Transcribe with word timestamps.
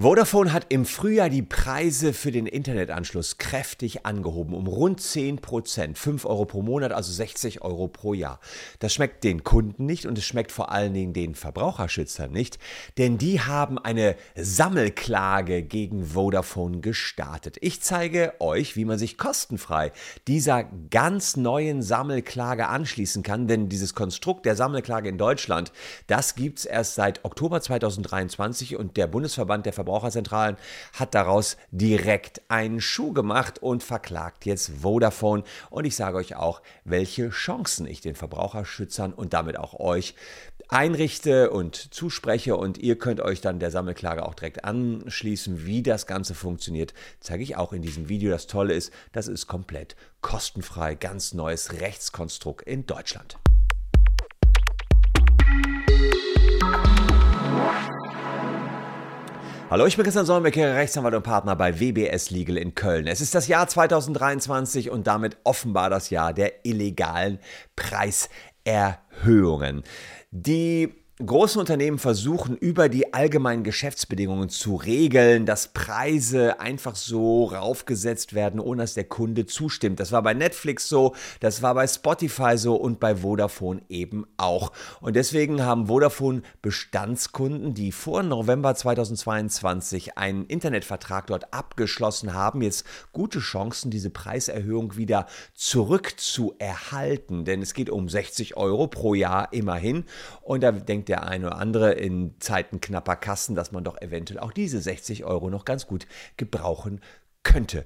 Vodafone 0.00 0.52
hat 0.52 0.66
im 0.68 0.84
Frühjahr 0.84 1.28
die 1.28 1.42
Preise 1.42 2.12
für 2.12 2.30
den 2.30 2.46
Internetanschluss 2.46 3.36
kräftig 3.36 4.06
angehoben, 4.06 4.54
um 4.54 4.68
rund 4.68 5.00
10 5.00 5.38
Prozent. 5.38 5.98
5 5.98 6.24
Euro 6.24 6.44
pro 6.44 6.62
Monat, 6.62 6.92
also 6.92 7.10
60 7.10 7.62
Euro 7.62 7.88
pro 7.88 8.14
Jahr. 8.14 8.38
Das 8.78 8.94
schmeckt 8.94 9.24
den 9.24 9.42
Kunden 9.42 9.86
nicht 9.86 10.06
und 10.06 10.16
es 10.16 10.24
schmeckt 10.24 10.52
vor 10.52 10.70
allen 10.70 10.94
Dingen 10.94 11.14
den 11.14 11.34
Verbraucherschützern 11.34 12.30
nicht, 12.30 12.60
denn 12.96 13.18
die 13.18 13.40
haben 13.40 13.76
eine 13.76 14.14
Sammelklage 14.36 15.64
gegen 15.64 16.04
Vodafone 16.04 16.78
gestartet. 16.78 17.56
Ich 17.60 17.80
zeige 17.80 18.34
euch, 18.38 18.76
wie 18.76 18.84
man 18.84 18.98
sich 18.98 19.18
kostenfrei 19.18 19.90
dieser 20.28 20.62
ganz 20.90 21.36
neuen 21.36 21.82
Sammelklage 21.82 22.68
anschließen 22.68 23.24
kann, 23.24 23.48
denn 23.48 23.68
dieses 23.68 23.96
Konstrukt 23.96 24.46
der 24.46 24.54
Sammelklage 24.54 25.08
in 25.08 25.18
Deutschland, 25.18 25.72
das 26.06 26.36
gibt 26.36 26.60
es 26.60 26.66
erst 26.66 26.94
seit 26.94 27.24
Oktober 27.24 27.60
2023 27.60 28.76
und 28.76 28.96
der 28.96 29.08
Bundesverband 29.08 29.66
der 29.66 29.72
Verbraucher 29.72 29.87
Verbraucherzentralen 29.88 30.58
hat 30.92 31.14
daraus 31.14 31.56
direkt 31.70 32.42
einen 32.48 32.82
Schuh 32.82 33.14
gemacht 33.14 33.60
und 33.60 33.82
verklagt 33.82 34.44
jetzt 34.44 34.70
Vodafone. 34.82 35.44
Und 35.70 35.86
ich 35.86 35.96
sage 35.96 36.18
euch 36.18 36.36
auch, 36.36 36.60
welche 36.84 37.30
Chancen 37.30 37.86
ich 37.86 38.02
den 38.02 38.14
Verbraucherschützern 38.14 39.14
und 39.14 39.32
damit 39.32 39.58
auch 39.58 39.80
euch 39.80 40.14
einrichte 40.68 41.50
und 41.50 41.94
zuspreche 41.94 42.54
und 42.54 42.76
ihr 42.76 42.98
könnt 42.98 43.22
euch 43.22 43.40
dann 43.40 43.58
der 43.58 43.70
Sammelklage 43.70 44.26
auch 44.26 44.34
direkt 44.34 44.64
anschließen. 44.64 45.64
Wie 45.64 45.82
das 45.82 46.06
Ganze 46.06 46.34
funktioniert, 46.34 46.92
zeige 47.20 47.42
ich 47.42 47.56
auch 47.56 47.72
in 47.72 47.80
diesem 47.80 48.10
Video. 48.10 48.30
Das 48.30 48.46
Tolle 48.46 48.74
ist, 48.74 48.92
das 49.12 49.26
ist 49.26 49.46
komplett 49.46 49.96
kostenfrei, 50.20 50.96
ganz 50.96 51.32
neues 51.32 51.80
Rechtskonstrukt 51.80 52.66
in 52.66 52.84
Deutschland. 52.84 53.38
Hallo, 59.70 59.84
ich 59.84 59.96
bin 59.96 60.04
Christian 60.04 60.24
Solmecke, 60.24 60.76
Rechtsanwalt 60.76 61.14
und 61.14 61.24
Partner 61.24 61.54
bei 61.54 61.78
WBS 61.78 62.30
Legal 62.30 62.56
in 62.56 62.74
Köln. 62.74 63.06
Es 63.06 63.20
ist 63.20 63.34
das 63.34 63.48
Jahr 63.48 63.68
2023 63.68 64.88
und 64.88 65.06
damit 65.06 65.36
offenbar 65.44 65.90
das 65.90 66.08
Jahr 66.08 66.32
der 66.32 66.64
illegalen 66.64 67.38
Preiserhöhungen. 67.76 69.82
Die 70.30 70.97
Große 71.24 71.58
Unternehmen 71.58 71.98
versuchen 71.98 72.56
über 72.56 72.88
die 72.88 73.12
allgemeinen 73.12 73.64
Geschäftsbedingungen 73.64 74.50
zu 74.50 74.76
regeln, 74.76 75.46
dass 75.46 75.72
Preise 75.72 76.60
einfach 76.60 76.94
so 76.94 77.46
raufgesetzt 77.46 78.34
werden, 78.34 78.60
ohne 78.60 78.82
dass 78.82 78.94
der 78.94 79.02
Kunde 79.02 79.44
zustimmt. 79.44 79.98
Das 79.98 80.12
war 80.12 80.22
bei 80.22 80.32
Netflix 80.32 80.88
so, 80.88 81.16
das 81.40 81.60
war 81.60 81.74
bei 81.74 81.88
Spotify 81.88 82.56
so 82.56 82.76
und 82.76 83.00
bei 83.00 83.16
Vodafone 83.16 83.82
eben 83.88 84.26
auch. 84.36 84.70
Und 85.00 85.16
deswegen 85.16 85.64
haben 85.64 85.88
Vodafone 85.88 86.42
Bestandskunden, 86.62 87.74
die 87.74 87.90
vor 87.90 88.22
November 88.22 88.76
2022 88.76 90.18
einen 90.18 90.46
Internetvertrag 90.46 91.26
dort 91.26 91.52
abgeschlossen 91.52 92.32
haben, 92.32 92.62
jetzt 92.62 92.84
gute 93.10 93.40
Chancen, 93.40 93.90
diese 93.90 94.10
Preiserhöhung 94.10 94.96
wieder 94.96 95.26
zurückzuerhalten. 95.54 97.44
Denn 97.44 97.60
es 97.60 97.74
geht 97.74 97.90
um 97.90 98.08
60 98.08 98.56
Euro 98.56 98.86
pro 98.86 99.14
Jahr 99.14 99.52
immerhin. 99.52 100.04
Und 100.42 100.62
da 100.62 100.70
denkt 100.70 101.07
der 101.08 101.26
eine 101.26 101.48
oder 101.48 101.58
andere 101.58 101.92
in 101.92 102.34
Zeiten 102.38 102.80
knapper 102.80 103.16
Kassen, 103.16 103.54
dass 103.54 103.72
man 103.72 103.84
doch 103.84 104.00
eventuell 104.00 104.40
auch 104.40 104.52
diese 104.52 104.80
60 104.80 105.24
Euro 105.24 105.50
noch 105.50 105.64
ganz 105.64 105.86
gut 105.86 106.06
gebrauchen 106.36 107.00
könnte. 107.42 107.84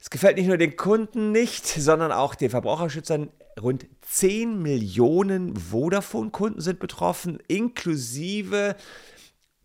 Es 0.00 0.10
gefällt 0.10 0.36
nicht 0.36 0.48
nur 0.48 0.56
den 0.56 0.76
Kunden 0.76 1.30
nicht, 1.30 1.66
sondern 1.66 2.10
auch 2.10 2.34
den 2.34 2.50
Verbraucherschützern. 2.50 3.30
Rund 3.60 3.86
10 4.00 4.60
Millionen 4.60 5.54
Vodafone-Kunden 5.54 6.60
sind 6.60 6.80
betroffen, 6.80 7.38
inklusive 7.46 8.74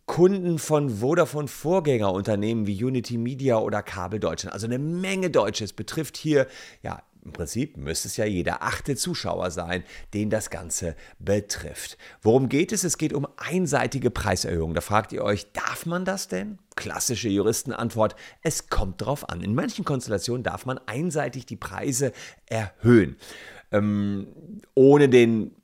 Kunden 0.05 0.59
von 0.59 0.89
Vodafone 0.89 1.47
Vorgängerunternehmen 1.47 2.67
wie 2.67 2.83
Unity 2.83 3.17
Media 3.17 3.57
oder 3.57 3.81
Kabel 3.81 4.19
Deutschland. 4.19 4.53
Also 4.53 4.67
eine 4.67 4.79
Menge 4.79 5.29
Deutsches 5.29 5.73
betrifft 5.73 6.17
hier 6.17 6.47
ja 6.81 7.01
im 7.23 7.33
Prinzip 7.33 7.77
müsste 7.77 8.07
es 8.07 8.17
ja 8.17 8.25
jeder 8.25 8.63
achte 8.63 8.95
Zuschauer 8.95 9.51
sein, 9.51 9.83
den 10.13 10.29
das 10.29 10.49
Ganze 10.49 10.95
betrifft. 11.19 11.97
Worum 12.21 12.47
geht 12.47 12.71
es? 12.71 12.83
Es 12.83 12.97
geht 12.97 13.13
um 13.13 13.27
einseitige 13.37 14.09
Preiserhöhungen. 14.09 14.75
Da 14.75 14.81
fragt 14.81 15.11
ihr 15.11 15.23
euch, 15.23 15.51
darf 15.51 15.85
man 15.85 16.05
das 16.05 16.27
denn? 16.27 16.59
Klassische 16.75 17.29
Juristenantwort, 17.29 18.15
es 18.43 18.69
kommt 18.69 19.01
drauf 19.01 19.27
an. 19.29 19.41
In 19.41 19.55
manchen 19.55 19.83
Konstellationen 19.83 20.43
darf 20.43 20.65
man 20.65 20.79
einseitig 20.85 21.45
die 21.45 21.55
Preise 21.55 22.13
erhöhen. 22.45 23.17
Ähm, 23.71 24.27
ohne 24.75 25.09
den 25.09 25.56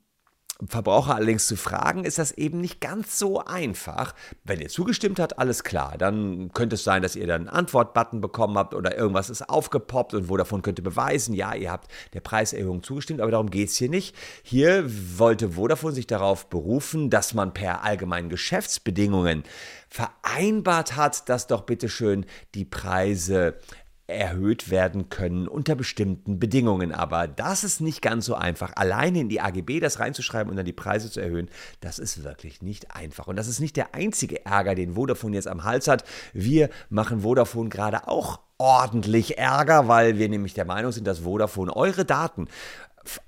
Verbraucher 0.68 1.14
allerdings 1.14 1.46
zu 1.46 1.56
fragen, 1.56 2.04
ist 2.04 2.18
das 2.18 2.32
eben 2.32 2.60
nicht 2.60 2.80
ganz 2.80 3.18
so 3.18 3.44
einfach. 3.44 4.14
Wenn 4.44 4.60
ihr 4.60 4.68
zugestimmt 4.68 5.18
habt, 5.20 5.38
alles 5.38 5.64
klar. 5.64 5.96
Dann 5.98 6.52
könnte 6.52 6.74
es 6.74 6.84
sein, 6.84 7.02
dass 7.02 7.16
ihr 7.16 7.26
dann 7.26 7.42
einen 7.42 7.48
Antwortbutton 7.48 8.20
bekommen 8.20 8.56
habt 8.56 8.74
oder 8.74 8.96
irgendwas 8.96 9.30
ist 9.30 9.48
aufgepoppt 9.48 10.14
und 10.14 10.26
Vodafone 10.26 10.62
könnte 10.62 10.82
beweisen, 10.82 11.34
ja, 11.34 11.54
ihr 11.54 11.70
habt 11.70 11.90
der 12.12 12.20
Preiserhöhung 12.20 12.82
zugestimmt, 12.82 13.20
aber 13.20 13.30
darum 13.30 13.50
geht 13.50 13.68
es 13.68 13.76
hier 13.76 13.88
nicht. 13.88 14.14
Hier 14.42 14.84
wollte 15.18 15.50
Vodafone 15.52 15.94
sich 15.94 16.06
darauf 16.06 16.48
berufen, 16.48 17.10
dass 17.10 17.34
man 17.34 17.52
per 17.52 17.84
allgemeinen 17.84 18.28
Geschäftsbedingungen 18.28 19.44
vereinbart 19.88 20.96
hat, 20.96 21.28
dass 21.28 21.46
doch 21.46 21.62
bitteschön 21.62 22.26
die 22.54 22.64
Preise 22.64 23.58
erhöht 24.06 24.70
werden 24.70 25.08
können 25.08 25.48
unter 25.48 25.74
bestimmten 25.74 26.38
Bedingungen. 26.38 26.92
Aber 26.92 27.26
das 27.26 27.64
ist 27.64 27.80
nicht 27.80 28.02
ganz 28.02 28.26
so 28.26 28.34
einfach. 28.34 28.72
Alleine 28.76 29.20
in 29.20 29.28
die 29.28 29.40
AGB 29.40 29.80
das 29.80 29.98
reinzuschreiben 29.98 30.50
und 30.50 30.56
dann 30.56 30.66
die 30.66 30.72
Preise 30.72 31.10
zu 31.10 31.20
erhöhen, 31.20 31.48
das 31.80 31.98
ist 31.98 32.22
wirklich 32.22 32.60
nicht 32.60 32.94
einfach. 32.94 33.26
Und 33.26 33.36
das 33.36 33.48
ist 33.48 33.60
nicht 33.60 33.76
der 33.76 33.94
einzige 33.94 34.44
Ärger, 34.44 34.74
den 34.74 34.94
Vodafone 34.94 35.36
jetzt 35.36 35.48
am 35.48 35.64
Hals 35.64 35.88
hat. 35.88 36.04
Wir 36.32 36.68
machen 36.90 37.22
Vodafone 37.22 37.70
gerade 37.70 38.06
auch 38.06 38.40
ordentlich 38.58 39.38
Ärger, 39.38 39.88
weil 39.88 40.18
wir 40.18 40.28
nämlich 40.28 40.54
der 40.54 40.64
Meinung 40.64 40.92
sind, 40.92 41.06
dass 41.06 41.20
Vodafone 41.20 41.74
eure 41.74 42.04
Daten 42.04 42.48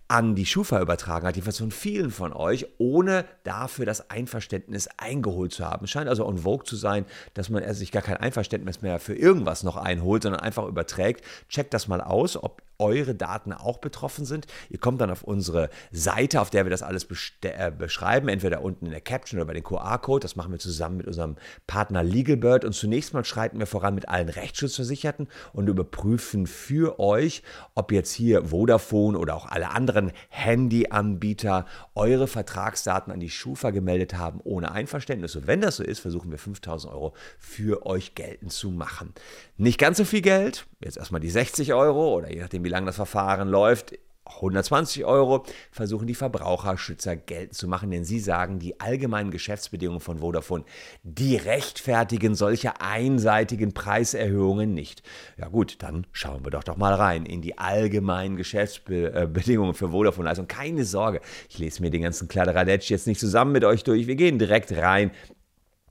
an 0.08 0.34
die 0.34 0.46
Schufa 0.46 0.80
übertragen 0.80 1.26
hat, 1.26 1.36
jedenfalls 1.36 1.58
von 1.58 1.70
vielen 1.70 2.10
von 2.10 2.32
euch, 2.32 2.66
ohne 2.78 3.24
dafür 3.44 3.86
das 3.86 4.10
Einverständnis 4.10 4.88
eingeholt 4.96 5.52
zu 5.52 5.64
haben. 5.64 5.86
Scheint 5.86 6.08
also 6.08 6.26
on 6.26 6.38
vogue 6.38 6.64
zu 6.64 6.76
sein, 6.76 7.06
dass 7.34 7.50
man 7.50 7.72
sich 7.74 7.92
gar 7.92 8.02
kein 8.02 8.16
Einverständnis 8.16 8.82
mehr 8.82 8.98
für 9.00 9.14
irgendwas 9.14 9.62
noch 9.62 9.76
einholt, 9.76 10.22
sondern 10.22 10.40
einfach 10.40 10.66
überträgt. 10.66 11.24
Checkt 11.48 11.74
das 11.74 11.88
mal 11.88 12.00
aus, 12.00 12.36
ob 12.36 12.62
eure 12.78 13.14
Daten 13.14 13.52
auch 13.52 13.78
betroffen 13.78 14.24
sind. 14.24 14.46
Ihr 14.70 14.78
kommt 14.78 15.00
dann 15.00 15.10
auf 15.10 15.24
unsere 15.24 15.70
Seite, 15.90 16.40
auf 16.40 16.50
der 16.50 16.64
wir 16.64 16.70
das 16.70 16.82
alles 16.82 17.06
äh, 17.42 17.70
beschreiben, 17.70 18.28
entweder 18.28 18.62
unten 18.62 18.86
in 18.86 18.92
der 18.92 19.00
Caption 19.00 19.40
oder 19.40 19.46
bei 19.46 19.54
den 19.54 19.64
QR-Code. 19.64 20.20
Das 20.22 20.36
machen 20.36 20.52
wir 20.52 20.58
zusammen 20.58 20.98
mit 20.98 21.06
unserem 21.06 21.36
Partner 21.66 22.02
Legalbird. 22.02 22.64
Und 22.64 22.74
zunächst 22.74 23.14
mal 23.14 23.24
schreiten 23.24 23.58
wir 23.58 23.66
voran 23.66 23.94
mit 23.94 24.08
allen 24.08 24.28
Rechtsschutzversicherten 24.28 25.28
und 25.52 25.68
überprüfen 25.68 26.46
für 26.46 27.00
euch, 27.00 27.42
ob 27.74 27.92
jetzt 27.92 28.12
hier 28.12 28.46
Vodafone 28.46 29.18
oder 29.18 29.34
auch 29.34 29.46
alle 29.46 29.70
anderen 29.70 29.96
anderen 29.96 30.12
Handyanbieter 30.28 31.66
eure 31.94 32.26
Vertragsdaten 32.26 33.12
an 33.12 33.20
die 33.20 33.30
Schufa 33.30 33.70
gemeldet 33.70 34.14
haben 34.14 34.40
ohne 34.44 34.72
Einverständnis. 34.72 35.36
Und 35.36 35.46
wenn 35.46 35.60
das 35.60 35.76
so 35.76 35.84
ist, 35.84 36.00
versuchen 36.00 36.30
wir 36.30 36.38
5000 36.38 36.92
Euro 36.92 37.14
für 37.38 37.86
euch 37.86 38.14
geltend 38.14 38.52
zu 38.52 38.70
machen. 38.70 39.14
Nicht 39.56 39.78
ganz 39.78 39.98
so 39.98 40.04
viel 40.04 40.22
Geld, 40.22 40.66
jetzt 40.80 40.96
erstmal 40.96 41.20
die 41.20 41.30
60 41.30 41.74
Euro 41.74 42.16
oder 42.16 42.30
je 42.30 42.40
nachdem, 42.40 42.64
wie 42.64 42.68
lange 42.68 42.86
das 42.86 42.96
Verfahren 42.96 43.48
läuft, 43.48 43.94
120 44.26 45.04
Euro 45.04 45.44
versuchen 45.70 46.06
die 46.06 46.14
Verbraucherschützer 46.14 47.16
geltend 47.16 47.54
zu 47.54 47.68
machen, 47.68 47.90
denn 47.90 48.04
sie 48.04 48.18
sagen, 48.18 48.58
die 48.58 48.80
allgemeinen 48.80 49.30
Geschäftsbedingungen 49.30 50.00
von 50.00 50.18
Vodafone, 50.18 50.64
die 51.02 51.36
rechtfertigen 51.36 52.34
solche 52.34 52.80
einseitigen 52.80 53.72
Preiserhöhungen 53.72 54.74
nicht. 54.74 55.02
Ja 55.36 55.48
gut, 55.48 55.76
dann 55.82 56.06
schauen 56.12 56.44
wir 56.44 56.50
doch 56.50 56.64
doch 56.64 56.76
mal 56.76 56.94
rein 56.94 57.24
in 57.24 57.40
die 57.40 57.58
allgemeinen 57.58 58.36
Geschäftsbedingungen 58.36 59.74
für 59.74 59.90
Vodafone. 59.90 60.28
Also 60.28 60.44
keine 60.44 60.84
Sorge, 60.84 61.20
ich 61.48 61.58
lese 61.58 61.82
mir 61.82 61.90
den 61.90 62.02
ganzen 62.02 62.28
Kladderadatsch 62.28 62.90
jetzt 62.90 63.06
nicht 63.06 63.20
zusammen 63.20 63.52
mit 63.52 63.64
euch 63.64 63.84
durch. 63.84 64.06
Wir 64.06 64.16
gehen 64.16 64.38
direkt 64.38 64.72
rein 64.72 65.12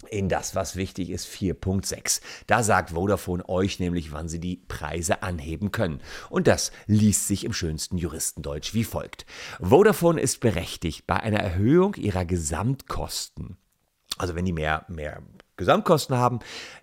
in 0.09 0.29
das, 0.29 0.56
was 0.56 0.75
wichtig 0.75 1.09
ist, 1.09 1.28
4.6. 1.28 2.22
Da 2.47 2.64
sagt 2.64 2.91
Vodafone 2.91 3.47
euch 3.47 3.79
nämlich, 3.79 4.11
wann 4.11 4.28
sie 4.28 4.40
die 4.40 4.58
Preise 4.67 5.23
anheben 5.23 5.72
können. 5.72 6.02
Und 6.29 6.47
das 6.47 6.72
liest 6.85 7.28
sich 7.28 7.46
im 7.46 7.53
schönsten 7.53 7.97
Juristendeutsch 7.97 8.73
wie 8.73 8.84
folgt. 8.84 9.25
Vodafone 9.59 10.22
ist 10.22 10.40
berechtigt, 10.41 11.08
bei 11.08 11.20
einer 11.20 11.40
Erhöhung 11.40 11.96
ihrer 11.96 12.25
Gesamtkosten, 12.25 13.58
also 14.17 14.35
wenn 14.35 14.46
die 14.46 14.53
mehr, 14.53 14.85
mehr 14.87 15.22
Gesamtkosten 15.58 16.17
haben, 16.17 16.40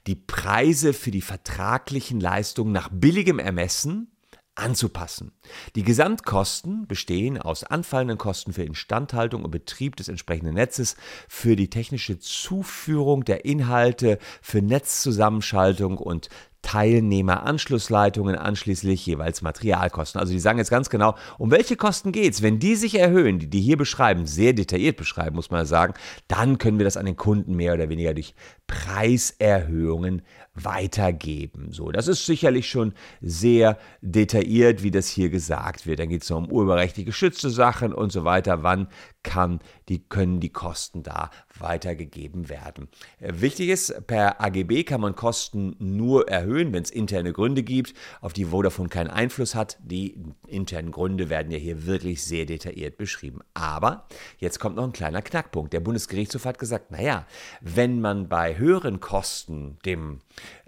die 0.06 0.16
Preise 0.16 0.92
für 0.92 1.10
die 1.10 1.22
vertraglichen 1.22 2.20
Leistungen 2.20 2.72
nach 2.72 2.88
billigem 2.90 3.38
Ermessen 3.38 4.08
anzupassen. 4.54 5.32
Die 5.76 5.82
Gesamtkosten 5.82 6.86
bestehen 6.86 7.40
aus 7.40 7.64
anfallenden 7.64 8.18
Kosten 8.18 8.52
für 8.52 8.64
Instandhaltung 8.64 9.44
und 9.44 9.50
Betrieb 9.50 9.96
des 9.96 10.08
entsprechenden 10.08 10.54
Netzes, 10.54 10.96
für 11.28 11.56
die 11.56 11.70
technische 11.70 12.18
Zuführung 12.18 13.24
der 13.24 13.44
Inhalte, 13.44 14.18
für 14.42 14.60
Netzzusammenschaltung 14.60 15.96
und 15.96 16.28
Teilnehmeranschlussleitungen, 16.62 18.36
anschließend 18.36 18.98
jeweils 19.04 19.42
Materialkosten. 19.42 20.20
Also 20.20 20.32
die 20.32 20.38
sagen 20.38 20.58
jetzt 20.58 20.70
ganz 20.70 20.88
genau, 20.90 21.16
um 21.38 21.50
welche 21.50 21.76
Kosten 21.76 22.12
geht 22.12 22.34
es. 22.34 22.42
Wenn 22.42 22.58
die 22.58 22.76
sich 22.76 22.98
erhöhen, 22.98 23.38
die 23.38 23.50
die 23.50 23.60
hier 23.60 23.76
beschreiben, 23.76 24.26
sehr 24.26 24.52
detailliert 24.52 24.96
beschreiben, 24.96 25.36
muss 25.36 25.50
man 25.50 25.66
sagen, 25.66 25.94
dann 26.28 26.58
können 26.58 26.78
wir 26.78 26.84
das 26.84 26.96
an 26.96 27.06
den 27.06 27.16
Kunden 27.16 27.54
mehr 27.54 27.74
oder 27.74 27.88
weniger 27.88 28.14
durch 28.14 28.34
Preiserhöhungen 28.66 30.22
weitergeben. 30.54 31.72
So, 31.72 31.90
das 31.90 32.08
ist 32.08 32.26
sicherlich 32.26 32.68
schon 32.68 32.92
sehr 33.20 33.78
detailliert, 34.00 34.82
wie 34.82 34.90
das 34.90 35.08
hier 35.08 35.30
gesagt 35.30 35.86
wird. 35.86 35.98
Dann 35.98 36.08
geht 36.08 36.22
es 36.22 36.30
um 36.30 36.50
urheberrechtlich 36.50 37.06
geschützte 37.06 37.50
Sachen 37.50 37.92
und 37.92 38.12
so 38.12 38.24
weiter. 38.24 38.62
Wann 38.62 38.88
kann 39.22 39.60
die, 39.88 40.06
können 40.06 40.40
die 40.40 40.52
Kosten 40.52 41.02
da 41.02 41.30
weitergegeben 41.58 42.48
werden? 42.48 42.88
Äh, 43.18 43.32
wichtig 43.36 43.68
ist, 43.68 44.06
per 44.06 44.40
AGB 44.40 44.84
kann 44.84 45.00
man 45.00 45.16
Kosten 45.16 45.74
nur 45.78 46.28
erhöhen, 46.28 46.51
wenn 46.52 46.82
es 46.82 46.90
interne 46.90 47.32
Gründe 47.32 47.62
gibt, 47.62 47.94
auf 48.20 48.32
die 48.32 48.46
Vodafone 48.46 48.88
keinen 48.88 49.10
Einfluss 49.10 49.54
hat. 49.54 49.78
Die 49.82 50.16
internen 50.46 50.90
Gründe 50.90 51.30
werden 51.30 51.50
ja 51.50 51.58
hier 51.58 51.86
wirklich 51.86 52.22
sehr 52.22 52.46
detailliert 52.46 52.96
beschrieben. 52.98 53.40
Aber 53.54 54.06
jetzt 54.38 54.58
kommt 54.60 54.76
noch 54.76 54.84
ein 54.84 54.92
kleiner 54.92 55.22
Knackpunkt. 55.22 55.72
Der 55.72 55.80
Bundesgerichtshof 55.80 56.44
hat 56.44 56.58
gesagt, 56.58 56.90
naja, 56.90 57.26
wenn 57.60 58.00
man 58.00 58.28
bei 58.28 58.56
höheren 58.58 59.00
Kosten 59.00 59.78
dem 59.84 60.20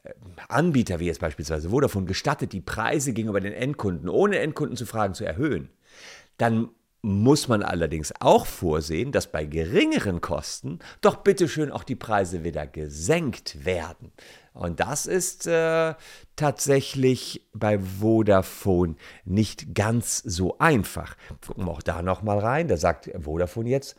äh, 0.02 0.10
Anbieter, 0.48 1.00
wie 1.00 1.06
jetzt 1.06 1.20
beispielsweise 1.20 1.70
Vodafone, 1.70 2.06
gestattet, 2.06 2.52
die 2.52 2.60
Preise 2.60 3.12
gegenüber 3.12 3.40
den 3.40 3.52
Endkunden, 3.52 4.08
ohne 4.08 4.38
Endkunden 4.38 4.76
zu 4.76 4.86
fragen, 4.86 5.14
zu 5.14 5.25
erhöhen, 5.25 5.69
dann 6.38 6.70
muss 7.04 7.48
man 7.48 7.62
allerdings 7.62 8.14
auch 8.20 8.46
vorsehen, 8.46 9.12
dass 9.12 9.30
bei 9.30 9.44
geringeren 9.44 10.22
Kosten 10.22 10.78
doch 11.02 11.16
bitteschön 11.16 11.70
auch 11.70 11.84
die 11.84 11.96
Preise 11.96 12.44
wieder 12.44 12.66
gesenkt 12.66 13.66
werden. 13.66 14.10
Und 14.54 14.80
das 14.80 15.04
ist 15.04 15.46
äh, 15.46 15.94
tatsächlich 16.34 17.46
bei 17.52 17.78
Vodafone 17.78 18.96
nicht 19.26 19.74
ganz 19.74 20.16
so 20.18 20.56
einfach. 20.58 21.14
Gucken 21.46 21.66
wir 21.66 21.72
auch 21.72 21.82
da 21.82 22.00
nochmal 22.00 22.38
rein. 22.38 22.68
Da 22.68 22.78
sagt 22.78 23.10
Vodafone 23.20 23.68
jetzt, 23.68 23.96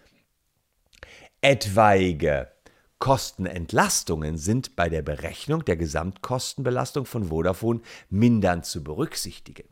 etwaige 1.42 2.48
Kostenentlastungen 2.98 4.36
sind 4.36 4.76
bei 4.76 4.90
der 4.90 5.04
Berechnung 5.04 5.64
der 5.64 5.78
Gesamtkostenbelastung 5.78 7.06
von 7.06 7.26
Vodafone 7.26 7.82
mindern 8.10 8.64
zu 8.64 8.84
berücksichtigen. 8.84 9.68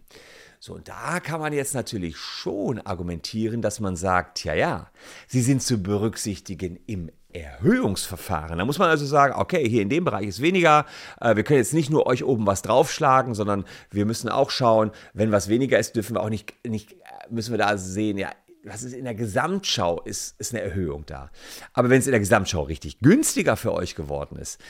So, 0.65 0.75
und 0.75 0.88
da 0.88 1.19
kann 1.19 1.42
man 1.42 1.51
jetzt 1.51 1.75
natürlich 1.75 2.15
schon 2.15 2.80
argumentieren, 2.80 3.62
dass 3.62 3.81
man 3.81 3.98
sagt, 3.98 4.45
ja, 4.45 4.54
ja, 4.54 4.92
sie 5.27 5.42
sind 5.42 5.62
zu 5.62 5.83
berücksichtigen 5.83 6.80
im 6.86 7.12
Erhöhungsverfahren. 7.33 8.60
Da 8.60 8.63
muss 8.63 8.80
man 8.80 8.89
also 8.89 9.06
sagen, 9.06 9.33
okay, 9.36 9.68
hier 9.68 9.81
in 9.81 9.89
dem 9.89 10.06
Bereich 10.06 10.25
ist 10.25 10.42
weniger. 10.42 10.86
Äh, 11.19 11.36
wir 11.36 11.44
können 11.44 11.57
jetzt 11.60 11.74
nicht 11.74 11.89
nur 11.89 12.07
euch 12.07 12.24
oben 12.24 12.48
was 12.48 12.62
draufschlagen, 12.62 13.36
sondern 13.36 13.65
wir 13.92 14.06
müssen 14.06 14.30
auch 14.30 14.51
schauen, 14.51 14.92
wenn 15.13 15.33
was 15.33 15.50
weniger 15.50 15.77
ist, 15.80 15.98
dürfen 15.98 16.15
wir 16.15 16.21
auch 16.21 16.30
nicht, 16.30 16.54
nicht 16.65 16.95
müssen 17.30 17.51
wir 17.51 17.57
da 17.57 17.77
sehen, 17.77 18.18
ja, 18.18 18.30
was 18.63 18.83
ist 18.83 18.94
in 18.94 19.04
der 19.04 19.15
Gesamtschau, 19.15 20.00
ist, 20.00 20.39
ist 20.39 20.54
eine 20.54 20.63
Erhöhung 20.63 21.06
da. 21.06 21.30
Aber 21.74 21.89
wenn 21.89 22.00
es 22.00 22.07
in 22.07 22.12
der 22.12 22.21
Gesamtschau 22.21 22.62
richtig 22.62 23.01
günstiger 23.01 23.57
für 23.57 23.74
euch 23.74 23.95
geworden 23.95 24.38
ist, 24.38 24.62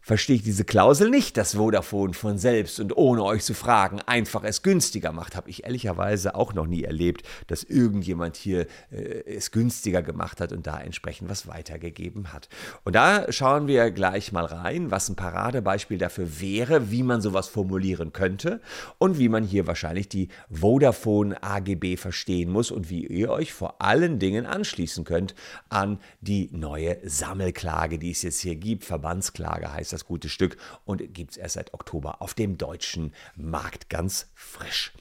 verstehe 0.00 0.36
ich 0.36 0.42
diese 0.42 0.64
Klausel 0.64 1.10
nicht, 1.10 1.36
dass 1.36 1.54
Vodafone 1.54 2.14
von 2.14 2.38
selbst 2.38 2.80
und 2.80 2.96
ohne 2.96 3.22
euch 3.22 3.44
zu 3.44 3.54
fragen 3.54 4.00
einfach 4.06 4.44
es 4.44 4.62
günstiger 4.62 5.12
macht. 5.12 5.36
Habe 5.36 5.50
ich 5.50 5.64
ehrlicherweise 5.64 6.34
auch 6.34 6.54
noch 6.54 6.66
nie 6.66 6.84
erlebt, 6.84 7.22
dass 7.46 7.62
irgendjemand 7.64 8.36
hier 8.36 8.66
äh, 8.90 9.22
es 9.26 9.50
günstiger 9.50 10.02
gemacht 10.02 10.40
hat 10.40 10.52
und 10.52 10.66
da 10.66 10.80
entsprechend 10.80 11.28
was 11.28 11.46
weitergegeben 11.46 12.32
hat. 12.32 12.48
Und 12.84 12.94
da 12.94 13.30
schauen 13.30 13.66
wir 13.66 13.90
gleich 13.90 14.32
mal 14.32 14.46
rein, 14.46 14.90
was 14.90 15.08
ein 15.08 15.16
Paradebeispiel 15.16 15.98
dafür 15.98 16.40
wäre, 16.40 16.90
wie 16.90 17.02
man 17.02 17.20
sowas 17.20 17.48
formulieren 17.48 18.12
könnte 18.12 18.60
und 18.98 19.18
wie 19.18 19.28
man 19.28 19.44
hier 19.44 19.66
wahrscheinlich 19.66 20.08
die 20.08 20.28
Vodafone 20.50 21.42
AGB 21.42 21.96
verstehen 21.96 22.50
muss 22.50 22.70
und 22.70 22.90
wie 22.90 23.06
ihr 23.06 23.30
euch 23.30 23.52
vor 23.52 23.82
allen 23.82 24.18
Dingen 24.18 24.46
anschließen 24.46 25.04
könnt 25.04 25.34
an 25.68 26.00
die 26.20 26.48
neue 26.52 26.98
Sammelklage, 27.08 27.98
die 27.98 28.12
es 28.12 28.22
jetzt 28.22 28.40
hier 28.40 28.56
gibt. 28.56 28.84
Verbandsklage 28.84 29.72
heißt 29.72 29.89
das 29.92 30.04
gute 30.04 30.28
Stück 30.28 30.56
und 30.84 31.14
gibt 31.14 31.32
es 31.32 31.36
erst 31.36 31.54
seit 31.54 31.74
Oktober 31.74 32.22
auf 32.22 32.34
dem 32.34 32.58
deutschen 32.58 33.12
Markt 33.36 33.88
ganz 33.90 34.30
frisch. 34.34 34.92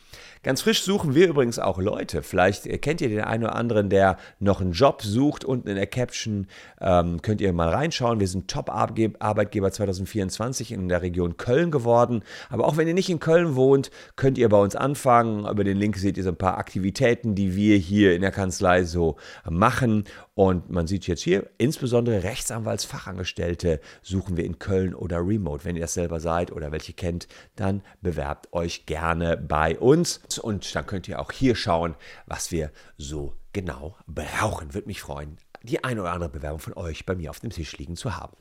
Ganz 0.42 0.62
frisch 0.62 0.84
suchen 0.84 1.16
wir 1.16 1.28
übrigens 1.28 1.60
auch 1.60 1.80
Leute. 1.80 2.24
Vielleicht 2.24 2.64
kennt 2.82 3.02
ihr 3.02 3.10
den 3.10 3.20
einen 3.20 3.44
oder 3.44 3.56
anderen, 3.56 3.90
der 3.90 4.18
noch 4.40 4.62
einen 4.62 4.72
Job 4.72 5.02
sucht. 5.02 5.44
Unten 5.44 5.68
in 5.68 5.76
der 5.76 5.86
Caption 5.86 6.48
ähm, 6.80 7.22
könnt 7.22 7.42
ihr 7.42 7.52
mal 7.52 7.68
reinschauen. 7.68 8.22
Wir 8.22 8.28
sind 8.28 8.50
Top-Arbeitgeber 8.50 9.70
2024 9.70 10.72
in 10.72 10.88
der 10.88 11.02
Region 11.02 11.36
Köln 11.36 11.72
geworden. 11.72 12.24
Aber 12.50 12.66
auch 12.66 12.78
wenn 12.78 12.88
ihr 12.88 12.94
nicht 12.94 13.10
in 13.10 13.20
Köln 13.20 13.56
wohnt, 13.56 13.92
könnt 14.16 14.38
ihr 14.38 14.48
bei 14.48 14.58
uns 14.58 14.78
anfangen. 14.78 15.46
Über 15.46 15.66
den 15.66 15.76
Link 15.76 15.98
seht 15.98 16.16
ihr 16.16 16.24
so 16.24 16.30
ein 16.30 16.38
paar 16.38 16.58
Aktivitäten, 16.58 17.36
die 17.36 17.58
wir 17.58 17.76
hier 17.76 18.16
in 18.16 18.22
der 18.22 18.32
Kanzlei 18.32 18.86
so 18.86 19.18
machen. 19.44 20.06
Und 20.36 20.70
man 20.70 20.88
sieht 20.88 21.06
jetzt 21.08 21.22
hier, 21.22 21.50
insbesondere 21.58 22.24
Rechtsanwaltsfachangestellte 22.24 23.82
suchen 24.02 24.38
wir 24.38 24.46
in 24.46 24.58
Köln 24.58 24.79
oder 24.96 25.20
Remote. 25.26 25.66
Wenn 25.66 25.76
ihr 25.76 25.82
das 25.82 25.94
selber 25.94 26.20
seid 26.20 26.52
oder 26.52 26.72
welche 26.72 26.94
kennt, 26.94 27.28
dann 27.56 27.82
bewerbt 28.02 28.52
euch 28.54 28.86
gerne 28.86 29.38
bei 29.38 29.78
uns. 29.78 30.22
Und 30.42 30.76
dann 30.76 30.86
könnt 30.86 31.08
ihr 31.08 31.20
auch 31.20 31.32
hier 31.32 31.56
schauen, 31.56 31.96
was 32.26 32.52
wir 32.52 32.72
so 32.98 33.36
genau 33.54 33.96
brauchen. 34.08 34.74
Würde 34.74 34.88
mich 34.88 35.02
freuen, 35.02 35.38
die 35.64 35.84
eine 35.84 36.02
oder 36.02 36.14
andere 36.14 36.30
Bewerbung 36.30 36.60
von 36.60 36.74
euch 36.74 37.06
bei 37.06 37.16
mir 37.16 37.30
auf 37.30 37.40
dem 37.40 37.50
Tisch 37.50 37.78
liegen 37.78 37.96
zu 37.96 38.16
haben. 38.16 38.36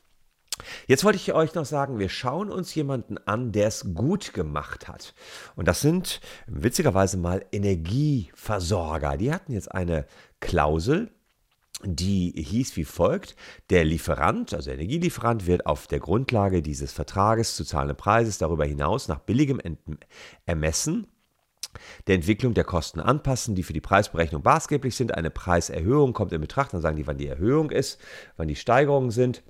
Jetzt 0.87 1.03
wollte 1.03 1.17
ich 1.17 1.33
euch 1.33 1.53
noch 1.55 1.65
sagen, 1.65 1.99
wir 1.99 2.09
schauen 2.09 2.51
uns 2.51 2.75
jemanden 2.75 3.17
an, 3.17 3.51
der 3.51 3.67
es 3.67 3.93
gut 3.93 4.33
gemacht 4.33 4.87
hat. 4.87 5.13
Und 5.55 5.67
das 5.67 5.81
sind 5.81 6.19
witzigerweise 6.47 7.17
mal 7.17 7.45
Energieversorger. 7.51 9.17
Die 9.17 9.33
hatten 9.33 9.53
jetzt 9.53 9.71
eine 9.71 10.05
Klausel, 10.39 11.11
die 11.83 12.33
hieß 12.35 12.75
wie 12.75 12.83
folgt, 12.83 13.35
der 13.69 13.85
Lieferant, 13.85 14.53
also 14.53 14.65
der 14.65 14.75
Energielieferant, 14.75 15.47
wird 15.47 15.65
auf 15.65 15.87
der 15.87 15.99
Grundlage 15.99 16.61
dieses 16.61 16.91
Vertrages 16.91 17.55
zu 17.55 17.63
zahlenden 17.63 17.97
Preises 17.97 18.37
darüber 18.37 18.65
hinaus 18.65 19.07
nach 19.07 19.19
billigem 19.19 19.61
Ermessen 20.45 21.07
der 22.07 22.15
Entwicklung 22.15 22.53
der 22.53 22.63
Kosten 22.63 22.99
anpassen, 22.99 23.55
die 23.55 23.63
für 23.63 23.73
die 23.73 23.81
Preisberechnung 23.81 24.41
maßgeblich 24.43 24.95
sind. 24.95 25.13
Eine 25.15 25.29
Preiserhöhung 25.29 26.13
kommt 26.13 26.33
in 26.33 26.41
Betracht, 26.41 26.73
dann 26.73 26.81
sagen 26.81 26.97
die, 26.97 27.07
wann 27.07 27.17
die 27.17 27.27
Erhöhung 27.27 27.71
ist, 27.71 27.99
wann 28.37 28.47
die 28.47 28.55
Steigerungen 28.55 29.11
sind. 29.11 29.43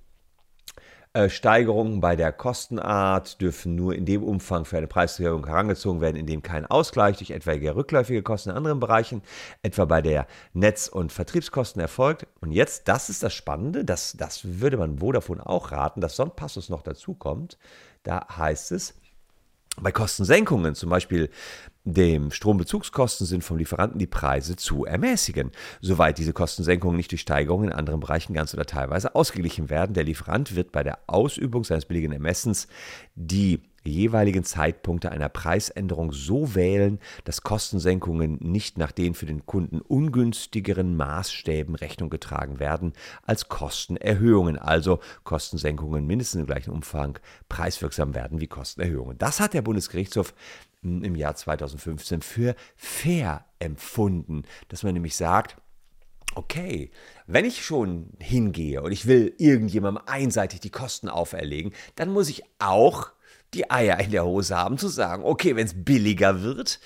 Äh, 1.14 1.30
Steigerungen 1.30 2.02
bei 2.02 2.16
der 2.16 2.32
Kostenart 2.32 3.42
dürfen 3.42 3.74
nur 3.74 3.96
in 3.96 4.06
dem 4.06 4.24
Umfang 4.24 4.64
für 4.66 4.78
eine 4.78 4.86
Preiserhöhung 4.86 5.44
herangezogen 5.48 6.02
werden, 6.02 6.16
in 6.16 6.28
dem 6.28 6.44
kein 6.44 6.68
Ausgleich 6.68 7.18
durch 7.18 7.32
etwaige 7.32 7.76
rückläufige 7.76 8.22
Kosten 8.22 8.52
in 8.52 8.56
anderen 8.56 8.80
Bereichen, 8.80 9.24
etwa 9.64 9.86
bei 9.86 10.04
der 10.04 10.28
Netz- 10.54 10.88
und 10.88 11.12
Vertriebskosten 11.12 11.82
erfolgt. 11.82 12.28
Und 12.42 12.52
jetzt, 12.52 12.88
das 12.88 13.10
ist 13.10 13.24
das 13.24 13.34
Spannende, 13.34 13.86
das, 13.86 14.14
das 14.18 14.60
würde 14.60 14.78
man 14.78 15.00
Vodafone 15.00 15.44
auch 15.44 15.72
raten, 15.72 16.00
dass 16.00 16.16
so 16.16 16.24
ein 16.24 16.36
Passus 16.36 16.70
noch 16.70 16.84
dazu 16.84 17.16
kommt. 17.16 17.58
Da 18.04 18.28
heißt 18.38 18.72
es, 18.72 18.94
bei 19.82 19.92
Kostensenkungen, 19.92 20.76
zum 20.76 20.92
Beispiel 20.92 21.32
dem 21.84 22.32
Strombezugskosten, 22.32 23.26
sind 23.26 23.44
vom 23.44 23.58
Lieferanten 23.58 24.00
die 24.00 24.08
Preise 24.08 24.56
zu 24.56 24.86
ermäßigen, 24.86 25.52
soweit 25.82 26.18
diese 26.18 26.34
Kostensenkungen 26.34 26.98
nicht 26.98 27.12
durch 27.12 27.22
Steigerungen 27.22 27.70
in 27.70 27.76
anderen 27.76 28.00
Bereichen 28.00 28.34
ganz 28.34 28.54
oder 28.54 28.66
teilweise 28.66 29.16
ausgeglichen 29.16 29.70
werden. 29.70 29.94
Der 29.94 30.04
Lieferant 30.04 30.56
wird 30.56 30.72
bei 30.72 30.84
der 30.84 31.00
Ausübung 31.08 31.64
seines 31.64 31.86
billigen 31.86 32.12
Ermessens 32.12 32.68
die 33.16 33.62
jeweiligen 33.84 34.44
Zeitpunkte 34.44 35.12
einer 35.12 35.30
Preisänderung 35.30 36.12
so 36.12 36.56
wählen, 36.56 37.00
dass 37.24 37.44
Kostensenkungen 37.44 38.38
nicht 38.42 38.78
nach 38.78 38.92
den 38.92 39.14
für 39.14 39.26
den 39.26 39.46
Kunden 39.46 39.82
ungünstigeren 39.82 40.96
Maßstäben 40.96 41.76
Rechnung 41.76 42.10
getragen 42.10 42.60
werden 42.60 42.94
als 43.26 43.48
Kostenerhöhungen, 43.48 44.58
also 44.58 45.00
Kostensenkungen 45.24 46.06
mindestens 46.06 46.42
im 46.42 46.48
gleichen 46.48 46.72
Umfang 46.72 47.20
preiswirksam 47.48 48.16
werden 48.16 48.42
wie 48.42 48.48
Kostenerhöhungen. 48.48 49.18
Das 49.18 49.40
hat 49.40 49.54
der 49.54 49.62
Bundesgerichtshof 49.62 50.34
im 50.82 51.16
Jahr 51.16 51.36
2015 51.36 52.22
für 52.22 52.56
fair 52.76 53.46
empfunden, 53.60 54.44
dass 54.70 54.84
man 54.84 54.94
nämlich 54.94 55.16
sagt, 55.16 55.58
okay, 56.36 56.92
wenn 57.28 57.46
ich 57.46 57.64
schon 57.64 58.14
hingehe 58.20 58.82
und 58.82 58.92
ich 58.92 59.06
will 59.08 59.34
irgendjemandem 59.38 60.04
einseitig 60.06 60.60
die 60.60 60.70
Kosten 60.70 61.10
auferlegen, 61.10 61.74
dann 61.96 62.12
muss 62.12 62.30
ich 62.30 62.44
auch 62.60 63.12
die 63.54 63.70
Eier 63.70 64.00
in 64.00 64.12
der 64.12 64.26
Hose 64.26 64.56
haben, 64.56 64.78
zu 64.78 64.88
sagen, 64.88 65.24
okay, 65.24 65.56
wenn 65.56 65.66
es 65.66 65.84
billiger 65.84 66.44
wird, 66.44 66.80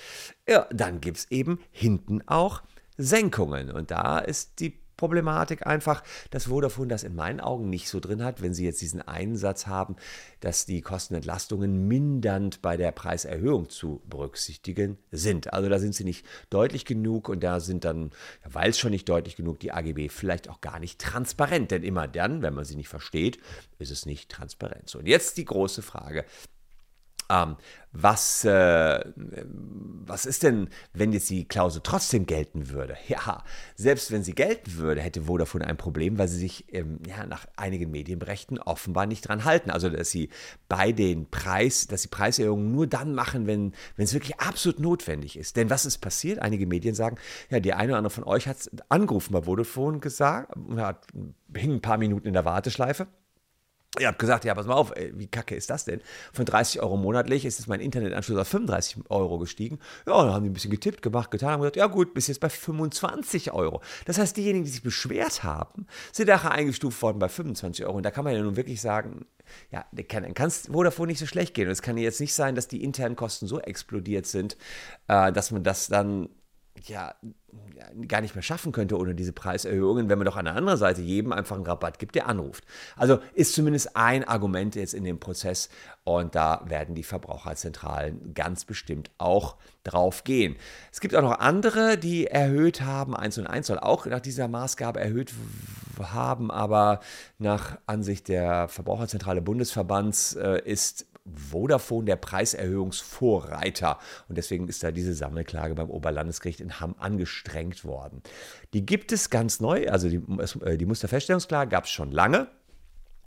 ja, 0.48 0.66
dann 0.72 1.00
gibt 1.00 1.18
es 1.18 1.30
eben 1.30 1.60
hinten 1.70 2.22
auch 2.26 2.62
Senkungen. 2.96 3.70
Und 3.70 3.90
da 3.90 4.18
ist 4.18 4.60
die 4.60 4.83
Problematik 5.04 5.66
einfach, 5.66 6.02
dass 6.30 6.44
Vodafone 6.46 6.88
das 6.88 7.02
in 7.02 7.14
meinen 7.14 7.38
Augen 7.38 7.68
nicht 7.68 7.90
so 7.90 8.00
drin 8.00 8.24
hat, 8.24 8.40
wenn 8.40 8.54
sie 8.54 8.64
jetzt 8.64 8.80
diesen 8.80 9.02
Einsatz 9.02 9.66
haben, 9.66 9.96
dass 10.40 10.64
die 10.64 10.80
Kostenentlastungen 10.80 11.86
mindernd 11.86 12.62
bei 12.62 12.78
der 12.78 12.90
Preiserhöhung 12.90 13.68
zu 13.68 14.00
berücksichtigen 14.08 14.96
sind. 15.10 15.52
Also 15.52 15.68
da 15.68 15.78
sind 15.78 15.94
sie 15.94 16.04
nicht 16.04 16.24
deutlich 16.48 16.86
genug 16.86 17.28
und 17.28 17.44
da 17.44 17.60
sind 17.60 17.84
dann, 17.84 18.12
weil 18.44 18.70
es 18.70 18.78
schon 18.78 18.92
nicht 18.92 19.06
deutlich 19.06 19.36
genug, 19.36 19.60
die 19.60 19.72
AGB 19.72 20.08
vielleicht 20.08 20.48
auch 20.48 20.62
gar 20.62 20.80
nicht 20.80 20.98
transparent. 21.02 21.70
Denn 21.70 21.82
immer 21.82 22.08
dann, 22.08 22.40
wenn 22.40 22.54
man 22.54 22.64
sie 22.64 22.76
nicht 22.76 22.88
versteht, 22.88 23.38
ist 23.78 23.90
es 23.90 24.06
nicht 24.06 24.30
transparent. 24.30 24.88
So, 24.88 25.00
und 25.00 25.06
jetzt 25.06 25.36
die 25.36 25.44
große 25.44 25.82
Frage, 25.82 26.24
Ähm, 27.30 27.56
was, 27.96 28.44
äh, 28.44 29.04
was 29.14 30.26
ist 30.26 30.42
denn, 30.42 30.68
wenn 30.92 31.12
jetzt 31.12 31.30
die 31.30 31.44
Klausel 31.44 31.80
trotzdem 31.82 32.26
gelten 32.26 32.70
würde? 32.70 32.96
Ja, 33.06 33.44
selbst 33.76 34.10
wenn 34.10 34.24
sie 34.24 34.34
gelten 34.34 34.74
würde, 34.76 35.00
hätte 35.00 35.22
Vodafone 35.22 35.66
ein 35.66 35.76
Problem, 35.76 36.18
weil 36.18 36.26
sie 36.26 36.38
sich 36.38 36.72
ähm, 36.74 36.98
ja, 37.06 37.26
nach 37.26 37.46
einigen 37.56 37.90
Medienberichten 37.90 38.58
offenbar 38.58 39.06
nicht 39.06 39.28
dran 39.28 39.44
halten. 39.44 39.70
Also, 39.70 39.88
dass 39.88 40.10
sie 40.10 40.30
bei 40.68 40.90
den 40.90 41.30
Preis, 41.30 41.86
dass 41.86 42.02
sie 42.02 42.08
Preiserhöhungen 42.08 42.72
nur 42.72 42.88
dann 42.88 43.14
machen, 43.14 43.46
wenn, 43.46 43.72
es 43.96 44.14
wirklich 44.14 44.40
absolut 44.40 44.80
notwendig 44.80 45.38
ist. 45.38 45.56
Denn 45.56 45.70
was 45.70 45.86
ist 45.86 45.98
passiert? 45.98 46.40
Einige 46.40 46.66
Medien 46.66 46.94
sagen, 46.94 47.18
ja, 47.50 47.60
die 47.60 47.74
eine 47.74 47.92
oder 47.92 47.98
andere 47.98 48.10
von 48.10 48.24
euch 48.24 48.48
hat 48.48 48.68
angerufen 48.88 49.32
bei 49.32 49.42
Vodafone 49.42 50.00
gesagt, 50.00 50.52
hat, 50.76 51.06
hing 51.54 51.74
ein 51.74 51.80
paar 51.80 51.98
Minuten 51.98 52.26
in 52.26 52.34
der 52.34 52.44
Warteschleife 52.44 53.06
Ihr 54.00 54.08
habt 54.08 54.18
gesagt, 54.18 54.44
ja, 54.44 54.54
pass 54.54 54.66
mal 54.66 54.74
auf, 54.74 54.92
ey, 54.96 55.12
wie 55.16 55.28
kacke 55.28 55.54
ist 55.54 55.70
das 55.70 55.84
denn? 55.84 56.00
Von 56.32 56.44
30 56.44 56.82
Euro 56.82 56.96
monatlich 56.96 57.44
ist 57.44 57.58
jetzt 57.58 57.68
mein 57.68 57.80
Internetanschluss 57.80 58.38
auf 58.38 58.48
35 58.48 59.04
Euro 59.08 59.38
gestiegen. 59.38 59.78
Ja, 60.06 60.24
dann 60.24 60.32
haben 60.32 60.42
die 60.42 60.50
ein 60.50 60.52
bisschen 60.52 60.72
getippt, 60.72 61.00
gemacht, 61.00 61.30
getan, 61.30 61.50
haben 61.50 61.60
gesagt, 61.60 61.76
ja 61.76 61.86
gut, 61.86 62.12
bis 62.12 62.26
jetzt 62.26 62.40
bei 62.40 62.48
25 62.48 63.52
Euro. 63.52 63.82
Das 64.06 64.18
heißt, 64.18 64.36
diejenigen, 64.36 64.64
die 64.64 64.70
sich 64.70 64.82
beschwert 64.82 65.44
haben, 65.44 65.86
sind 66.12 66.28
nachher 66.28 66.50
eingestuft 66.50 67.00
worden 67.02 67.20
bei 67.20 67.28
25 67.28 67.84
Euro. 67.86 67.96
Und 67.98 68.02
da 68.02 68.10
kann 68.10 68.24
man 68.24 68.34
ja 68.34 68.42
nun 68.42 68.56
wirklich 68.56 68.80
sagen, 68.80 69.26
ja, 69.70 69.84
dann 69.92 70.34
kann 70.34 70.48
es 70.48 70.66
Vodafone 70.66 71.08
nicht 71.08 71.20
so 71.20 71.26
schlecht 71.26 71.54
gehen. 71.54 71.66
Und 71.66 71.72
es 71.72 71.82
kann 71.82 71.96
jetzt 71.96 72.20
nicht 72.20 72.34
sein, 72.34 72.56
dass 72.56 72.66
die 72.66 72.82
internen 72.82 73.14
Kosten 73.14 73.46
so 73.46 73.60
explodiert 73.60 74.26
sind, 74.26 74.56
äh, 75.06 75.30
dass 75.30 75.52
man 75.52 75.62
das 75.62 75.86
dann 75.86 76.28
ja, 76.82 77.14
gar 78.08 78.20
nicht 78.20 78.34
mehr 78.34 78.42
schaffen 78.42 78.72
könnte 78.72 78.98
ohne 78.98 79.14
diese 79.14 79.32
Preiserhöhungen, 79.32 80.08
wenn 80.08 80.18
man 80.18 80.26
doch 80.26 80.36
an 80.36 80.44
der 80.44 80.56
anderen 80.56 80.78
Seite 80.78 81.02
jedem 81.02 81.32
einfach 81.32 81.56
einen 81.56 81.66
Rabatt 81.66 81.98
gibt, 81.98 82.14
der 82.14 82.28
anruft. 82.28 82.64
Also 82.96 83.20
ist 83.34 83.54
zumindest 83.54 83.96
ein 83.96 84.24
Argument 84.24 84.74
jetzt 84.74 84.92
in 84.94 85.04
dem 85.04 85.18
Prozess 85.18 85.68
und 86.02 86.34
da 86.34 86.62
werden 86.66 86.94
die 86.94 87.02
Verbraucherzentralen 87.02 88.34
ganz 88.34 88.64
bestimmt 88.64 89.10
auch 89.18 89.56
drauf 89.84 90.24
gehen. 90.24 90.56
Es 90.92 91.00
gibt 91.00 91.14
auch 91.14 91.22
noch 91.22 91.38
andere, 91.38 91.96
die 91.96 92.26
erhöht 92.26 92.80
haben. 92.80 93.16
1 93.16 93.38
und 93.38 93.46
1 93.46 93.66
soll 93.68 93.78
auch 93.78 94.06
nach 94.06 94.20
dieser 94.20 94.48
Maßgabe 94.48 95.00
erhöht 95.00 95.32
haben, 96.02 96.50
aber 96.50 97.00
nach 97.38 97.78
Ansicht 97.86 98.28
der 98.28 98.68
Verbraucherzentrale 98.68 99.42
Bundesverbands 99.42 100.34
äh, 100.34 100.60
ist 100.64 101.06
Vodafone 101.32 102.06
der 102.06 102.16
Preiserhöhungsvorreiter. 102.16 103.98
Und 104.28 104.36
deswegen 104.36 104.68
ist 104.68 104.82
da 104.82 104.90
diese 104.90 105.14
Sammelklage 105.14 105.74
beim 105.74 105.90
Oberlandesgericht 105.90 106.60
in 106.60 106.80
Hamm 106.80 106.94
angestrengt 106.98 107.84
worden. 107.84 108.22
Die 108.74 108.84
gibt 108.84 109.12
es 109.12 109.30
ganz 109.30 109.60
neu, 109.60 109.88
also 109.88 110.08
die, 110.08 110.22
äh, 110.62 110.76
die 110.76 110.86
Musterfeststellungsklage 110.86 111.70
gab 111.70 111.84
es 111.84 111.90
schon 111.90 112.12
lange. 112.12 112.48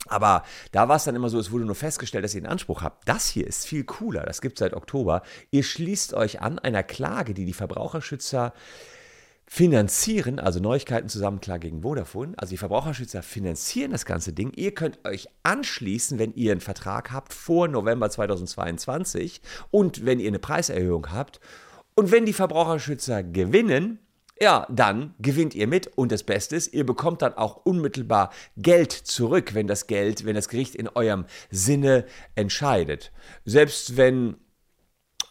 Aber 0.10 0.44
da 0.72 0.88
war 0.88 0.96
es 0.96 1.04
dann 1.04 1.16
immer 1.16 1.30
so, 1.30 1.40
es 1.40 1.52
wurde 1.52 1.66
nur 1.66 1.76
festgestellt, 1.76 2.24
dass 2.24 2.36
ihr 2.36 2.42
einen 2.42 2.52
Anspruch 2.52 2.82
habt. 2.82 3.08
Das 3.10 3.28
hier 3.28 3.46
ist 3.46 3.66
viel 3.66 3.84
cooler, 3.84 4.24
das 4.24 4.42
gibt 4.42 4.58
es 4.58 4.60
seit 4.60 4.74
Oktober. 4.74 5.22
Ihr 5.52 5.64
schließt 5.64 6.14
euch 6.14 6.42
an 6.42 6.60
einer 6.60 6.84
Klage, 6.84 7.34
die 7.34 7.46
die 7.46 7.54
Verbraucherschützer 7.54 8.54
finanzieren, 9.50 10.40
also 10.40 10.60
Neuigkeiten 10.60 11.08
zusammen 11.08 11.40
klar 11.40 11.58
gegen 11.58 11.82
Vodafone. 11.82 12.34
Also 12.36 12.52
die 12.52 12.58
Verbraucherschützer 12.58 13.24
finanzieren 13.24 13.92
das 13.92 14.06
ganze 14.06 14.34
Ding. 14.34 14.52
Ihr 14.54 14.76
könnt 14.76 15.00
euch 15.08 15.30
anschließen, 15.44 16.20
wenn 16.20 16.34
ihr 16.34 16.52
einen 16.52 16.62
Vertrag 16.62 17.12
habt 17.12 17.34
vor 17.34 17.70
November 17.70 18.10
2022 18.10 19.42
und 19.72 20.06
wenn 20.06 20.20
ihr 20.20 20.28
eine 20.28 20.40
Preiserhöhung 20.40 21.12
habt. 21.12 21.40
Und 21.96 22.12
wenn 22.12 22.26
die 22.26 22.34
Verbraucherschützer 22.34 23.24
gewinnen, 23.24 24.00
ja, 24.40 24.68
dann 24.70 25.16
gewinnt 25.20 25.56
ihr 25.56 25.66
mit 25.66 25.88
und 25.96 26.12
das 26.12 26.24
Beste 26.24 26.58
ist, 26.58 26.74
ihr 26.74 26.86
bekommt 26.86 27.22
dann 27.22 27.34
auch 27.34 27.66
unmittelbar 27.66 28.32
Geld 28.58 28.92
zurück, 28.92 29.54
wenn 29.54 29.66
das 29.66 29.88
Geld, 29.88 30.26
wenn 30.26 30.36
das 30.36 30.50
Gericht 30.50 30.76
in 30.76 30.90
eurem 30.90 31.26
Sinne 31.50 32.06
entscheidet. 32.36 33.12
Selbst 33.46 33.98
wenn 33.98 34.36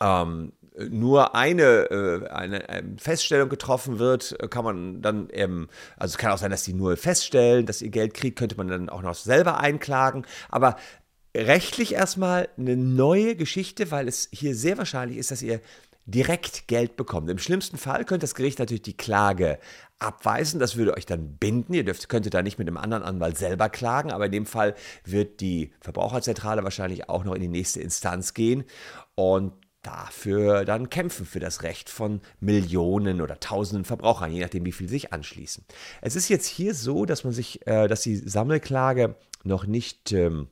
ähm, 0.00 0.52
nur 0.78 1.34
eine, 1.34 1.90
äh, 1.90 2.28
eine, 2.28 2.68
eine, 2.68 2.96
Feststellung 2.98 3.48
getroffen 3.48 3.98
wird, 3.98 4.36
kann 4.50 4.64
man 4.64 5.02
dann, 5.02 5.28
ähm, 5.32 5.68
also 5.96 6.12
es 6.12 6.18
kann 6.18 6.32
auch 6.32 6.38
sein, 6.38 6.50
dass 6.50 6.64
die 6.64 6.74
nur 6.74 6.96
feststellen, 6.96 7.66
dass 7.66 7.82
ihr 7.82 7.90
Geld 7.90 8.14
kriegt, 8.14 8.38
könnte 8.38 8.56
man 8.56 8.68
dann 8.68 8.88
auch 8.88 9.02
noch 9.02 9.14
selber 9.14 9.58
einklagen. 9.58 10.26
Aber 10.48 10.76
rechtlich 11.36 11.94
erstmal 11.94 12.48
eine 12.58 12.76
neue 12.76 13.36
Geschichte, 13.36 13.90
weil 13.90 14.08
es 14.08 14.28
hier 14.32 14.54
sehr 14.54 14.78
wahrscheinlich 14.78 15.18
ist, 15.18 15.30
dass 15.30 15.42
ihr 15.42 15.60
direkt 16.06 16.68
Geld 16.68 16.96
bekommt. 16.96 17.28
Im 17.30 17.38
schlimmsten 17.38 17.78
Fall 17.78 18.04
könnte 18.04 18.24
das 18.24 18.36
Gericht 18.36 18.60
natürlich 18.60 18.82
die 18.82 18.96
Klage 18.96 19.58
abweisen. 19.98 20.60
Das 20.60 20.76
würde 20.76 20.94
euch 20.96 21.04
dann 21.04 21.36
binden. 21.36 21.74
Ihr 21.74 21.84
dürft, 21.84 22.08
könntet 22.08 22.34
da 22.34 22.42
nicht 22.42 22.58
mit 22.58 22.68
einem 22.68 22.76
anderen 22.76 23.02
Anwalt 23.02 23.36
selber 23.36 23.68
klagen, 23.68 24.12
aber 24.12 24.26
in 24.26 24.32
dem 24.32 24.46
Fall 24.46 24.74
wird 25.04 25.40
die 25.40 25.72
Verbraucherzentrale 25.80 26.62
wahrscheinlich 26.62 27.08
auch 27.08 27.24
noch 27.24 27.34
in 27.34 27.42
die 27.42 27.48
nächste 27.48 27.80
Instanz 27.80 28.34
gehen. 28.34 28.64
Und 29.16 29.52
dafür 29.86 30.64
dann 30.64 30.90
kämpfen, 30.90 31.26
für 31.26 31.40
das 31.40 31.62
Recht 31.62 31.88
von 31.88 32.20
Millionen 32.40 33.20
oder 33.20 33.38
Tausenden 33.38 33.84
Verbrauchern, 33.84 34.32
je 34.32 34.40
nachdem, 34.40 34.64
wie 34.64 34.72
viel 34.72 34.88
sich 34.88 35.12
anschließen. 35.12 35.64
Es 36.00 36.16
ist 36.16 36.28
jetzt 36.28 36.46
hier 36.46 36.74
so, 36.74 37.04
dass 37.04 37.24
man 37.24 37.32
sich, 37.32 37.66
äh, 37.66 37.86
dass 37.86 38.02
die 38.02 38.16
Sammelklage 38.16 39.14
noch 39.44 39.66
nicht 39.66 40.12
ähm, 40.12 40.48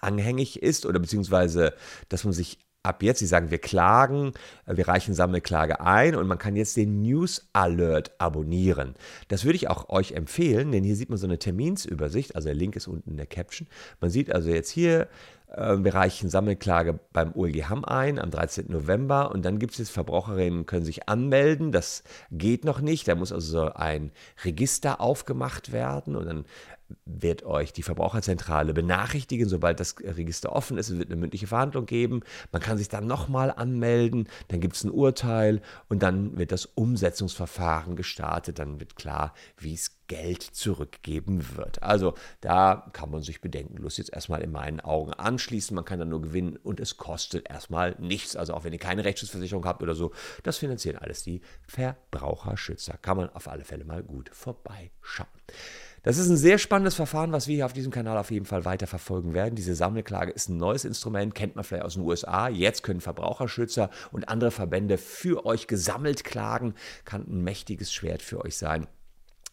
anhängig 0.00 0.62
ist 0.62 0.86
oder 0.86 0.98
beziehungsweise, 0.98 1.74
dass 2.08 2.24
man 2.24 2.32
sich 2.32 2.58
ab 2.82 3.02
jetzt, 3.02 3.18
Sie 3.18 3.26
sagen, 3.26 3.50
wir 3.50 3.58
klagen, 3.58 4.32
äh, 4.66 4.76
wir 4.76 4.88
reichen 4.88 5.14
Sammelklage 5.14 5.80
ein 5.80 6.14
und 6.14 6.26
man 6.26 6.38
kann 6.38 6.56
jetzt 6.56 6.76
den 6.76 7.02
News 7.02 7.48
Alert 7.52 8.12
abonnieren. 8.18 8.94
Das 9.28 9.44
würde 9.44 9.56
ich 9.56 9.68
auch 9.68 9.88
euch 9.90 10.12
empfehlen, 10.12 10.72
denn 10.72 10.84
hier 10.84 10.96
sieht 10.96 11.10
man 11.10 11.18
so 11.18 11.26
eine 11.26 11.38
Terminsübersicht, 11.38 12.34
also 12.34 12.46
der 12.46 12.54
Link 12.54 12.76
ist 12.76 12.88
unten 12.88 13.10
in 13.10 13.16
der 13.16 13.26
Caption. 13.26 13.68
Man 14.00 14.10
sieht 14.10 14.32
also 14.32 14.48
jetzt 14.50 14.70
hier 14.70 15.08
äh, 15.50 15.76
wir 15.78 15.94
reichen 15.94 16.28
Sammelklage 16.28 16.98
beim 17.12 17.32
OLG 17.34 17.64
Hamm 17.68 17.84
ein 17.84 18.18
am 18.18 18.30
13. 18.30 18.66
November 18.68 19.30
und 19.30 19.44
dann 19.44 19.58
gibt 19.58 19.72
es 19.72 19.78
jetzt 19.78 19.90
Verbraucherinnen, 19.90 20.66
können 20.66 20.84
sich 20.84 21.08
anmelden. 21.08 21.72
Das 21.72 22.02
geht 22.30 22.64
noch 22.64 22.80
nicht. 22.80 23.08
Da 23.08 23.14
muss 23.14 23.32
also 23.32 23.72
ein 23.72 24.12
Register 24.44 25.00
aufgemacht 25.00 25.72
werden 25.72 26.16
und 26.16 26.26
dann 26.26 26.44
wird 27.04 27.44
euch 27.44 27.72
die 27.72 27.82
Verbraucherzentrale 27.82 28.72
benachrichtigen, 28.72 29.48
sobald 29.48 29.80
das 29.80 29.96
Register 30.00 30.52
offen 30.52 30.78
ist. 30.78 30.90
Es 30.90 30.98
wird 30.98 31.10
eine 31.10 31.20
mündliche 31.20 31.46
Verhandlung 31.46 31.86
geben. 31.86 32.22
Man 32.52 32.62
kann 32.62 32.78
sich 32.78 32.88
dann 32.88 33.06
nochmal 33.06 33.50
anmelden, 33.50 34.28
dann 34.48 34.60
gibt 34.60 34.76
es 34.76 34.84
ein 34.84 34.90
Urteil 34.90 35.60
und 35.88 36.02
dann 36.02 36.38
wird 36.38 36.52
das 36.52 36.66
Umsetzungsverfahren 36.66 37.96
gestartet. 37.96 38.58
Dann 38.58 38.80
wird 38.80 38.96
klar, 38.96 39.34
wie 39.58 39.74
es 39.74 39.98
Geld 40.06 40.42
zurückgeben 40.42 41.56
wird. 41.56 41.82
Also 41.82 42.14
da 42.40 42.90
kann 42.92 43.10
man 43.10 43.22
sich 43.22 43.40
bedenkenlos 43.40 43.98
jetzt 43.98 44.12
erstmal 44.12 44.40
in 44.40 44.50
meinen 44.50 44.80
Augen 44.80 45.12
anschließen. 45.12 45.74
Man 45.74 45.84
kann 45.84 45.98
dann 45.98 46.08
nur 46.08 46.22
gewinnen 46.22 46.56
und 46.56 46.80
es 46.80 46.96
kostet 46.96 47.48
erstmal 47.48 47.94
nichts. 47.98 48.34
Also 48.34 48.54
auch 48.54 48.64
wenn 48.64 48.72
ihr 48.72 48.78
keine 48.78 49.04
Rechtsschutzversicherung 49.04 49.66
habt 49.66 49.82
oder 49.82 49.94
so, 49.94 50.12
das 50.42 50.56
finanzieren 50.56 50.96
alles 50.96 51.22
die 51.22 51.42
Verbraucherschützer. 51.66 52.96
Kann 53.02 53.18
man 53.18 53.28
auf 53.30 53.48
alle 53.48 53.64
Fälle 53.64 53.84
mal 53.84 54.02
gut 54.02 54.30
vorbeischauen. 54.32 55.37
Das 56.02 56.16
ist 56.16 56.28
ein 56.28 56.36
sehr 56.36 56.58
spannendes 56.58 56.94
Verfahren, 56.94 57.32
was 57.32 57.48
wir 57.48 57.56
hier 57.56 57.66
auf 57.66 57.72
diesem 57.72 57.90
Kanal 57.90 58.16
auf 58.18 58.30
jeden 58.30 58.46
Fall 58.46 58.64
weiter 58.64 58.86
verfolgen 58.86 59.34
werden. 59.34 59.56
Diese 59.56 59.74
Sammelklage 59.74 60.30
ist 60.30 60.48
ein 60.48 60.56
neues 60.56 60.84
Instrument, 60.84 61.34
kennt 61.34 61.56
man 61.56 61.64
vielleicht 61.64 61.84
aus 61.84 61.94
den 61.94 62.04
USA. 62.04 62.48
Jetzt 62.48 62.82
können 62.82 63.00
Verbraucherschützer 63.00 63.90
und 64.12 64.28
andere 64.28 64.50
Verbände 64.50 64.96
für 64.96 65.44
euch 65.44 65.66
gesammelt 65.66 66.24
klagen. 66.24 66.74
Kann 67.04 67.26
ein 67.28 67.42
mächtiges 67.42 67.92
Schwert 67.92 68.22
für 68.22 68.44
euch 68.44 68.56
sein. 68.56 68.86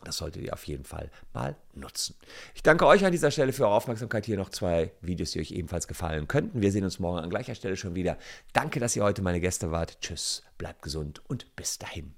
Das 0.03 0.17
solltet 0.17 0.43
ihr 0.43 0.53
auf 0.53 0.63
jeden 0.65 0.83
Fall 0.83 1.09
mal 1.33 1.55
nutzen. 1.73 2.15
Ich 2.53 2.61
danke 2.61 2.85
euch 2.85 3.03
an 3.03 3.11
dieser 3.11 3.31
Stelle 3.31 3.53
für 3.53 3.63
eure 3.63 3.73
Aufmerksamkeit. 3.73 4.25
Hier 4.25 4.37
noch 4.37 4.49
zwei 4.49 4.91
Videos, 5.01 5.31
die 5.31 5.39
euch 5.39 5.51
ebenfalls 5.51 5.87
gefallen 5.87 6.27
könnten. 6.27 6.61
Wir 6.61 6.71
sehen 6.71 6.83
uns 6.83 6.99
morgen 6.99 7.19
an 7.19 7.29
gleicher 7.29 7.55
Stelle 7.55 7.75
schon 7.75 7.95
wieder. 7.95 8.17
Danke, 8.53 8.79
dass 8.79 8.95
ihr 8.95 9.03
heute 9.03 9.23
meine 9.23 9.41
Gäste 9.41 9.71
wart. 9.71 9.99
Tschüss, 10.01 10.43
bleibt 10.57 10.83
gesund 10.83 11.21
und 11.27 11.55
bis 11.55 11.79
dahin. 11.79 12.13